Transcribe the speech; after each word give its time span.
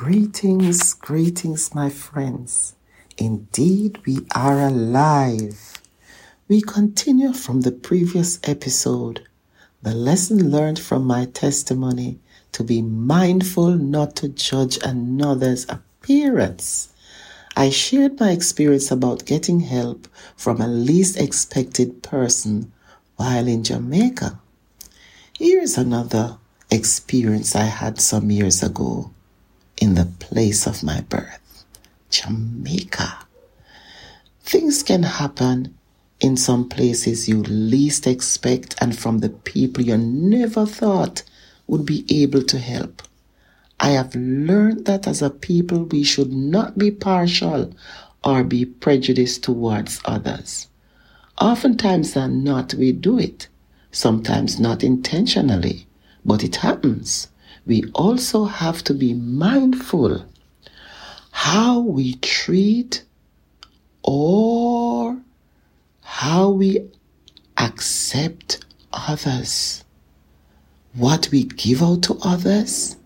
Greetings, 0.00 0.94
greetings, 0.94 1.74
my 1.74 1.90
friends. 1.90 2.74
Indeed, 3.18 3.98
we 4.06 4.20
are 4.34 4.58
alive. 4.58 5.74
We 6.48 6.62
continue 6.62 7.34
from 7.34 7.60
the 7.60 7.70
previous 7.70 8.40
episode. 8.44 9.28
The 9.82 9.92
lesson 9.92 10.50
learned 10.50 10.78
from 10.78 11.04
my 11.04 11.26
testimony 11.26 12.18
to 12.52 12.64
be 12.64 12.80
mindful 12.80 13.72
not 13.76 14.16
to 14.16 14.30
judge 14.30 14.78
another's 14.82 15.66
appearance. 15.68 16.88
I 17.54 17.68
shared 17.68 18.18
my 18.18 18.30
experience 18.30 18.90
about 18.90 19.26
getting 19.26 19.60
help 19.60 20.08
from 20.34 20.62
a 20.62 20.66
least 20.66 21.18
expected 21.18 22.02
person 22.02 22.72
while 23.16 23.46
in 23.46 23.64
Jamaica. 23.64 24.40
Here's 25.38 25.76
another 25.76 26.38
experience 26.70 27.54
I 27.54 27.64
had 27.64 28.00
some 28.00 28.30
years 28.30 28.62
ago 28.62 29.10
in 29.80 29.94
the 29.94 30.04
place 30.04 30.66
of 30.66 30.82
my 30.82 31.00
birth, 31.00 31.64
Jamaica. 32.10 33.26
Things 34.42 34.82
can 34.82 35.02
happen 35.02 35.74
in 36.20 36.36
some 36.36 36.68
places 36.68 37.28
you 37.28 37.42
least 37.42 38.06
expect 38.06 38.74
and 38.80 38.96
from 38.96 39.18
the 39.18 39.30
people 39.30 39.82
you 39.82 39.96
never 39.96 40.66
thought 40.66 41.22
would 41.66 41.86
be 41.86 42.04
able 42.10 42.42
to 42.42 42.58
help. 42.58 43.02
I 43.80 43.90
have 43.90 44.14
learned 44.14 44.84
that 44.84 45.06
as 45.06 45.22
a 45.22 45.30
people 45.30 45.84
we 45.84 46.04
should 46.04 46.30
not 46.30 46.76
be 46.76 46.90
partial 46.90 47.72
or 48.22 48.44
be 48.44 48.66
prejudiced 48.66 49.42
towards 49.42 50.02
others. 50.04 50.68
Oftentimes 51.40 52.12
than 52.12 52.44
not, 52.44 52.74
we 52.74 52.92
do 52.92 53.18
it. 53.18 53.48
Sometimes 53.90 54.60
not 54.60 54.84
intentionally, 54.84 55.86
but 56.22 56.44
it 56.44 56.56
happens 56.56 57.28
we 57.66 57.84
also 57.94 58.44
have 58.44 58.82
to 58.84 58.94
be 58.94 59.14
mindful 59.14 60.24
how 61.30 61.78
we 61.80 62.14
treat 62.16 63.04
or 64.02 65.20
how 66.02 66.50
we 66.50 66.88
accept 67.56 68.64
others, 68.92 69.84
what 70.94 71.28
we 71.30 71.44
give 71.44 71.82
out 71.82 72.02
to 72.02 72.18
others. 72.22 72.96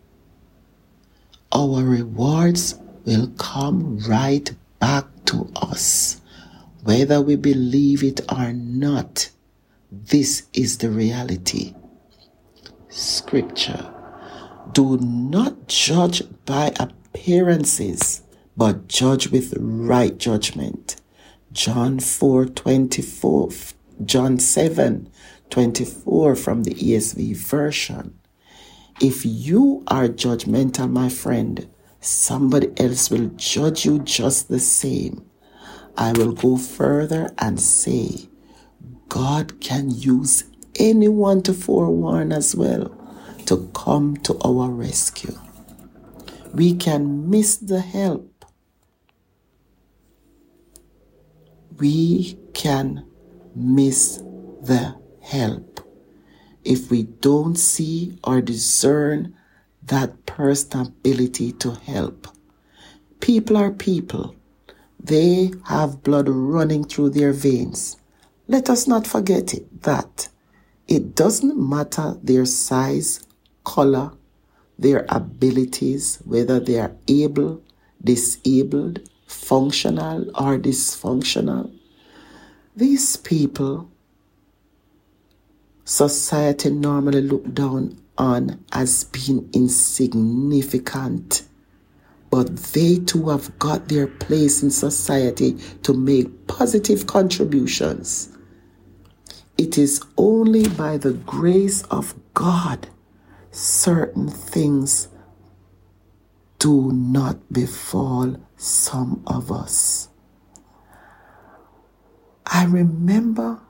Our 1.53 1.85
rewards 1.85 2.77
will 3.05 3.29
come 3.39 3.99
right 3.99 4.51
back 4.81 5.07
to 5.27 5.51
us, 5.55 6.21
whether 6.83 7.21
we 7.21 7.37
believe 7.37 8.03
it 8.03 8.21
or 8.33 8.53
not. 8.53 9.31
This 9.93 10.45
is 10.53 10.79
the 10.79 10.91
reality. 10.91 11.75
Scripture. 12.89 13.94
Do 14.73 14.97
not 14.99 15.69
judge 15.69 16.23
by 16.47 16.73
appearances, 16.81 18.23
but 18.57 18.89
judge 18.89 19.29
with 19.29 19.55
right 19.59 20.17
judgment. 20.17 20.97
John 21.53 22.01
4 22.01 22.47
24, 22.47 23.51
John 24.05 24.39
7 24.39 25.11
24 25.51 26.37
from 26.37 26.65
the 26.65 26.75
ESV 26.75 27.37
version. 27.37 28.19
If 29.01 29.25
you 29.25 29.85
are 29.87 30.09
judgmental, 30.09 30.91
my 30.91 31.09
friend, 31.09 31.69
somebody 32.01 32.73
else 32.77 33.11
will 33.11 33.29
judge 33.37 33.85
you 33.85 33.99
just 34.01 34.49
the 34.49 34.59
same. 34.59 35.25
I 35.97 36.13
will 36.13 36.33
go 36.33 36.57
further 36.57 37.33
and 37.39 37.61
say, 37.61 38.29
God 39.09 39.61
can 39.61 39.91
use 39.91 40.45
anyone 40.77 41.43
to 41.43 41.53
forewarn 41.53 42.33
as 42.33 42.57
well 42.57 43.04
to 43.47 43.71
come 43.75 44.17
to 44.19 44.39
our 44.45 44.71
rescue. 44.71 45.39
We 46.53 46.75
can 46.75 47.29
miss 47.31 47.57
the 47.57 47.81
help. 47.81 48.45
We 51.79 52.39
can 52.55 53.07
miss 53.55 54.23
the 54.63 54.97
help 55.21 55.81
if 56.65 56.91
we 56.91 57.03
don't 57.03 57.57
see 57.57 58.19
or 58.25 58.41
discern 58.41 59.35
that 59.83 60.25
person's 60.27 60.89
ability 60.89 61.53
to 61.53 61.73
help. 61.73 62.29
People 63.21 63.57
are 63.57 63.71
people. 63.71 64.35
They 64.99 65.53
have 65.67 66.03
blood 66.03 66.29
running 66.29 66.85
through 66.85 67.11
their 67.11 67.33
veins. 67.33 67.97
Let 68.49 68.71
us 68.71 68.87
not 68.87 69.07
forget 69.07 69.53
it, 69.53 69.83
that 69.83 70.29
it 70.89 71.15
doesn't 71.15 71.57
matter 71.57 72.17
their 72.23 72.47
size 72.47 73.21
color, 73.65 74.13
their 74.79 75.07
abilities, 75.09 76.19
whether 76.25 76.61
they 76.61 76.79
are 76.79 76.95
able, 77.09 77.63
disabled, 78.03 79.01
functional, 79.27 80.29
or 80.31 80.59
dysfunctional. 80.59 81.73
These 82.77 83.17
people, 83.17 83.91
society 85.85 86.71
normally 86.71 87.23
look 87.23 87.53
down 87.53 88.01
on 88.19 88.65
as 88.73 89.05
being 89.05 89.49
insignificant. 89.53 91.45
But 92.31 92.57
they 92.57 92.97
too 92.99 93.29
have 93.29 93.57
got 93.59 93.89
their 93.89 94.09
place 94.09 94.63
in 94.63 94.71
society 94.71 95.53
to 95.83 95.95
make 95.95 96.47
positive 96.49 97.07
contributions. 97.07 98.37
It 99.57 99.79
is 99.79 100.03
only 100.17 100.69
by 100.69 100.97
the 100.97 101.13
grace 101.13 101.83
of 101.85 102.15
God 102.35 102.89
certain 103.55 104.29
things 104.29 105.09
do 106.59 106.91
not 106.93 107.53
befall 107.53 108.37
some 108.57 109.23
of 109.27 109.53
us. 109.53 110.09
I 112.47 112.65
remember 112.65 113.61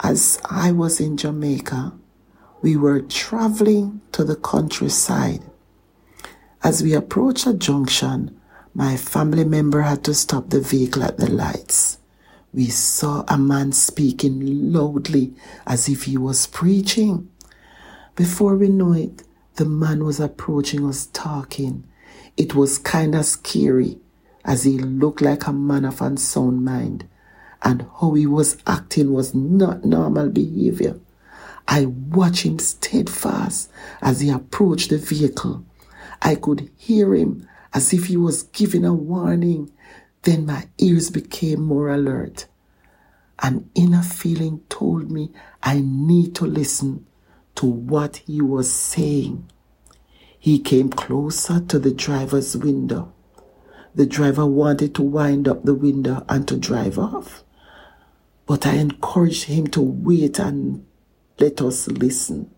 as 0.00 0.38
I 0.44 0.70
was 0.70 1.00
in 1.00 1.16
Jamaica, 1.16 1.92
we 2.60 2.76
were 2.76 3.00
traveling 3.00 4.02
to 4.12 4.22
the 4.22 4.36
countryside. 4.36 5.42
As 6.62 6.82
we 6.82 6.92
approached 6.94 7.46
a 7.46 7.54
junction, 7.54 8.38
my 8.74 8.96
family 8.96 9.44
member 9.44 9.82
had 9.82 10.04
to 10.04 10.14
stop 10.14 10.50
the 10.50 10.60
vehicle 10.60 11.04
at 11.04 11.16
the 11.16 11.30
lights. 11.30 11.98
We 12.52 12.66
saw 12.66 13.24
a 13.28 13.38
man 13.38 13.72
speaking 13.72 14.72
loudly 14.72 15.34
as 15.66 15.88
if 15.88 16.04
he 16.04 16.16
was 16.16 16.46
preaching. 16.46 17.30
Before 18.16 18.54
we 18.54 18.68
know 18.68 18.92
it, 18.92 19.24
the 19.56 19.64
man 19.64 20.04
was 20.04 20.20
approaching 20.20 20.86
us 20.88 21.06
talking. 21.06 21.82
It 22.36 22.54
was 22.54 22.78
kind 22.78 23.12
of 23.12 23.24
scary 23.24 23.98
as 24.44 24.62
he 24.62 24.78
looked 24.78 25.20
like 25.20 25.48
a 25.48 25.52
man 25.52 25.84
of 25.84 26.00
unsound 26.00 26.64
mind 26.64 27.08
and 27.62 27.86
how 28.00 28.12
he 28.12 28.24
was 28.24 28.56
acting 28.68 29.12
was 29.12 29.34
not 29.34 29.84
normal 29.84 30.28
behavior. 30.28 31.00
I 31.66 31.86
watched 31.86 32.44
him 32.44 32.60
steadfast 32.60 33.68
as 34.00 34.20
he 34.20 34.30
approached 34.30 34.90
the 34.90 34.98
vehicle. 34.98 35.64
I 36.22 36.36
could 36.36 36.70
hear 36.76 37.16
him 37.16 37.48
as 37.72 37.92
if 37.92 38.06
he 38.06 38.16
was 38.16 38.44
giving 38.44 38.84
a 38.84 38.94
warning. 38.94 39.72
Then 40.22 40.46
my 40.46 40.68
ears 40.78 41.10
became 41.10 41.62
more 41.62 41.88
alert. 41.88 42.46
An 43.40 43.68
inner 43.74 44.02
feeling 44.02 44.60
told 44.68 45.10
me 45.10 45.32
I 45.64 45.80
need 45.84 46.36
to 46.36 46.44
listen 46.46 47.06
to 47.56 47.66
what 47.66 48.16
he 48.16 48.40
was 48.40 48.72
saying. 48.72 49.50
He 50.38 50.58
came 50.58 50.90
closer 50.90 51.60
to 51.60 51.78
the 51.78 51.92
driver's 51.92 52.56
window. 52.56 53.12
The 53.94 54.06
driver 54.06 54.44
wanted 54.44 54.94
to 54.96 55.02
wind 55.02 55.48
up 55.48 55.64
the 55.64 55.74
window 55.74 56.24
and 56.28 56.46
to 56.48 56.56
drive 56.56 56.98
off. 56.98 57.44
But 58.46 58.66
I 58.66 58.74
encouraged 58.74 59.44
him 59.44 59.68
to 59.68 59.80
wait 59.80 60.38
and 60.38 60.84
let 61.38 61.62
us 61.62 61.88
listen. 61.88 62.50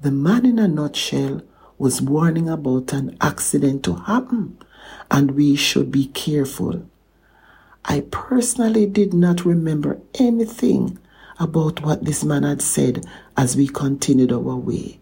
The 0.00 0.10
man 0.10 0.44
in 0.44 0.58
a 0.58 0.68
nutshell 0.68 1.42
was 1.78 2.02
warning 2.02 2.48
about 2.48 2.92
an 2.92 3.16
accident 3.20 3.84
to 3.84 3.94
happen 3.94 4.58
and 5.10 5.30
we 5.32 5.56
should 5.56 5.90
be 5.90 6.06
careful. 6.06 6.86
I 7.84 8.00
personally 8.10 8.86
did 8.86 9.14
not 9.14 9.44
remember 9.44 10.00
anything 10.18 10.98
about 11.38 11.82
what 11.82 12.04
this 12.04 12.24
man 12.24 12.42
had 12.42 12.62
said 12.62 13.04
as 13.36 13.56
we 13.56 13.68
continued 13.68 14.32
our 14.32 14.56
way. 14.56 15.00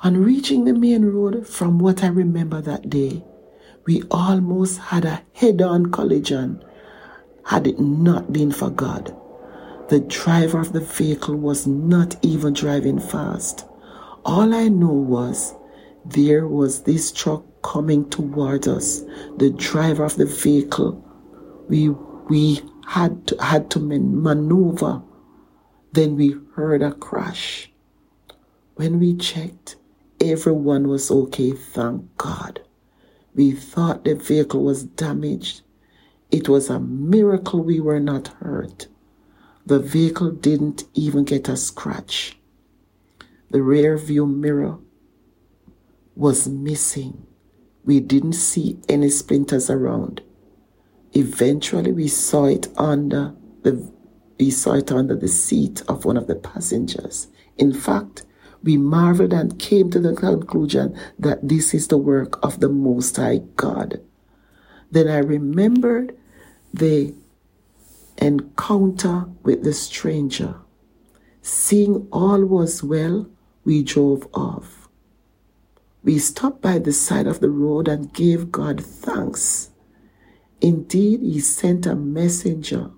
On 0.00 0.22
reaching 0.22 0.64
the 0.64 0.74
main 0.74 1.06
road, 1.06 1.46
from 1.46 1.78
what 1.78 2.04
I 2.04 2.08
remember 2.08 2.60
that 2.60 2.90
day, 2.90 3.24
we 3.86 4.02
almost 4.10 4.78
had 4.78 5.04
a 5.04 5.22
head 5.32 5.60
on 5.62 5.90
collision 5.90 6.62
had 7.46 7.66
it 7.66 7.78
not 7.78 8.32
been 8.32 8.50
for 8.50 8.70
God. 8.70 9.14
The 9.88 10.00
driver 10.00 10.60
of 10.60 10.72
the 10.72 10.80
vehicle 10.80 11.36
was 11.36 11.66
not 11.66 12.16
even 12.22 12.54
driving 12.54 12.98
fast. 12.98 13.66
All 14.24 14.54
I 14.54 14.68
know 14.68 14.92
was 14.92 15.54
there 16.04 16.46
was 16.46 16.82
this 16.82 17.12
truck 17.12 17.44
coming 17.62 18.08
towards 18.08 18.66
us. 18.68 19.02
The 19.36 19.50
driver 19.50 20.04
of 20.04 20.16
the 20.16 20.26
vehicle, 20.26 21.02
we, 21.68 21.90
we 21.90 22.60
had 22.86 23.26
to, 23.28 23.42
had 23.42 23.70
to 23.70 23.80
maneuver. 23.80 25.02
Then 25.92 26.16
we 26.16 26.36
heard 26.54 26.82
a 26.82 26.92
crash. 26.92 27.70
When 28.74 28.98
we 28.98 29.14
checked, 29.16 29.76
everyone 30.20 30.88
was 30.88 31.10
okay, 31.10 31.52
thank 31.52 32.16
God. 32.16 32.60
We 33.34 33.52
thought 33.52 34.04
the 34.04 34.14
vehicle 34.14 34.62
was 34.62 34.84
damaged. 34.84 35.62
It 36.30 36.48
was 36.48 36.68
a 36.68 36.80
miracle 36.80 37.62
we 37.62 37.80
were 37.80 38.00
not 38.00 38.28
hurt. 38.28 38.88
The 39.66 39.78
vehicle 39.78 40.30
didn't 40.30 40.84
even 40.94 41.24
get 41.24 41.48
a 41.48 41.56
scratch. 41.56 42.38
The 43.50 43.62
rear 43.62 43.96
view 43.96 44.26
mirror 44.26 44.78
was 46.16 46.48
missing. 46.48 47.26
We 47.84 48.00
didn't 48.00 48.34
see 48.34 48.78
any 48.88 49.10
splinters 49.10 49.70
around. 49.70 50.22
Eventually, 51.14 51.92
we 51.92 52.08
saw 52.08 52.46
it 52.46 52.68
under 52.76 53.34
the 53.62 53.90
we 54.38 54.50
saw 54.50 54.72
it 54.72 54.90
under 54.90 55.14
the 55.16 55.28
seat 55.28 55.82
of 55.88 56.04
one 56.04 56.16
of 56.16 56.26
the 56.26 56.34
passengers. 56.34 57.28
In 57.56 57.72
fact, 57.72 58.26
we 58.64 58.76
marveled 58.76 59.32
and 59.32 59.58
came 59.58 59.90
to 59.90 60.00
the 60.00 60.14
conclusion 60.14 60.98
that 61.18 61.48
this 61.48 61.72
is 61.72 61.88
the 61.88 61.98
work 61.98 62.44
of 62.44 62.60
the 62.60 62.68
Most 62.68 63.16
High 63.16 63.42
God. 63.56 64.00
Then 64.90 65.08
I 65.08 65.18
remembered 65.18 66.16
the 66.72 67.14
encounter 68.18 69.26
with 69.42 69.62
the 69.62 69.72
stranger. 69.72 70.56
Seeing 71.42 72.08
all 72.10 72.44
was 72.44 72.82
well, 72.82 73.28
we 73.64 73.82
drove 73.82 74.26
off. 74.34 74.88
We 76.02 76.18
stopped 76.18 76.60
by 76.60 76.78
the 76.78 76.92
side 76.92 77.26
of 77.26 77.40
the 77.40 77.50
road 77.50 77.86
and 77.88 78.12
gave 78.12 78.50
God 78.50 78.84
thanks. 78.84 79.70
Indeed, 80.64 81.20
He 81.20 81.40
sent 81.40 81.84
a 81.84 81.94
messenger. 81.94 82.90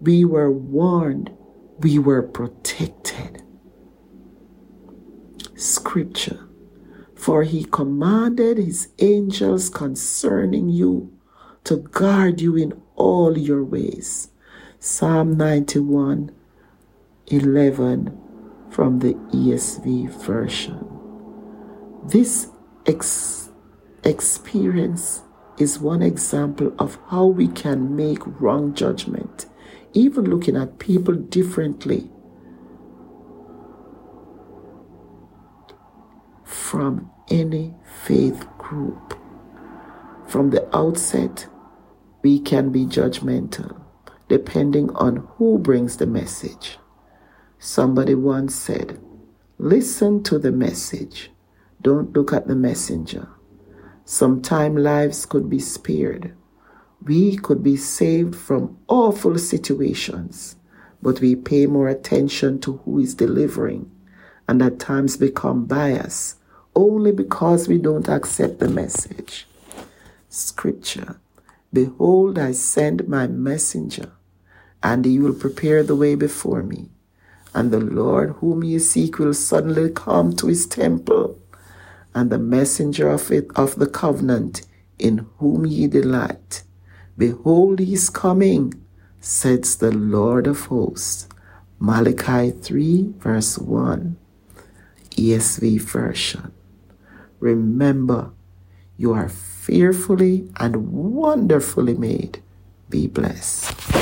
We 0.00 0.24
were 0.24 0.52
warned, 0.52 1.32
we 1.80 1.98
were 1.98 2.22
protected. 2.22 3.42
Scripture 5.56 6.48
For 7.16 7.42
He 7.42 7.64
commanded 7.64 8.58
His 8.58 8.86
angels 9.00 9.68
concerning 9.68 10.68
you 10.68 11.12
to 11.64 11.78
guard 11.78 12.40
you 12.40 12.54
in 12.54 12.80
all 12.94 13.36
your 13.36 13.64
ways. 13.64 14.30
Psalm 14.78 15.36
91 15.36 16.30
11 17.26 18.16
from 18.70 19.00
the 19.00 19.14
ESV 19.34 20.08
version. 20.24 20.86
This 22.04 22.48
ex- 22.86 23.50
experience 24.04 25.22
is 25.58 25.78
one 25.78 26.02
example 26.02 26.74
of 26.78 26.98
how 27.08 27.26
we 27.26 27.48
can 27.48 27.96
make 27.96 28.20
wrong 28.40 28.74
judgment, 28.74 29.46
even 29.92 30.24
looking 30.24 30.56
at 30.56 30.78
people 30.78 31.14
differently 31.14 32.10
from 36.44 37.10
any 37.30 37.74
faith 38.04 38.46
group. 38.58 39.18
From 40.26 40.50
the 40.50 40.68
outset, 40.76 41.46
we 42.22 42.40
can 42.40 42.70
be 42.70 42.84
judgmental 42.84 43.80
depending 44.28 44.90
on 44.96 45.16
who 45.36 45.58
brings 45.58 45.96
the 45.96 46.06
message. 46.06 46.78
Somebody 47.58 48.14
once 48.14 48.54
said, 48.54 49.00
Listen 49.58 50.22
to 50.24 50.38
the 50.38 50.52
message, 50.52 51.30
don't 51.80 52.12
look 52.12 52.32
at 52.32 52.46
the 52.46 52.56
messenger. 52.56 53.28
Sometime 54.08 54.76
lives 54.76 55.26
could 55.26 55.50
be 55.50 55.58
spared. 55.58 56.32
We 57.02 57.36
could 57.36 57.64
be 57.64 57.76
saved 57.76 58.36
from 58.36 58.78
awful 58.86 59.36
situations, 59.36 60.54
but 61.02 61.20
we 61.20 61.34
pay 61.34 61.66
more 61.66 61.88
attention 61.88 62.60
to 62.60 62.76
who 62.84 63.00
is 63.00 63.16
delivering 63.16 63.90
and 64.46 64.62
at 64.62 64.78
times 64.78 65.16
become 65.16 65.64
biased 65.64 66.38
only 66.76 67.10
because 67.10 67.66
we 67.66 67.78
don't 67.78 68.08
accept 68.08 68.60
the 68.60 68.68
message. 68.68 69.48
Scripture 70.28 71.18
Behold, 71.72 72.38
I 72.38 72.52
send 72.52 73.08
my 73.08 73.26
messenger, 73.26 74.12
and 74.84 75.04
he 75.04 75.18
will 75.18 75.34
prepare 75.34 75.82
the 75.82 75.96
way 75.96 76.14
before 76.14 76.62
me. 76.62 76.90
And 77.52 77.72
the 77.72 77.80
Lord 77.80 78.36
whom 78.38 78.62
ye 78.62 78.78
seek 78.78 79.18
will 79.18 79.34
suddenly 79.34 79.90
come 79.90 80.32
to 80.36 80.46
his 80.46 80.64
temple 80.68 81.40
and 82.16 82.30
the 82.30 82.38
messenger 82.38 83.10
of 83.10 83.30
it 83.30 83.46
of 83.54 83.76
the 83.76 83.86
covenant 83.86 84.62
in 84.98 85.26
whom 85.36 85.66
ye 85.66 85.86
delight. 85.86 86.62
Behold, 87.18 87.78
he 87.78 87.92
is 87.92 88.08
coming, 88.08 88.72
says 89.20 89.76
the 89.76 89.92
Lord 89.92 90.46
of 90.46 90.66
hosts. 90.66 91.28
Malachi 91.78 92.52
3, 92.52 93.12
verse 93.18 93.58
1, 93.58 94.16
ESV 95.10 95.78
version. 95.82 96.52
Remember, 97.38 98.30
you 98.96 99.12
are 99.12 99.28
fearfully 99.28 100.50
and 100.56 100.90
wonderfully 100.90 101.94
made. 101.94 102.42
Be 102.88 103.06
blessed. 103.08 103.95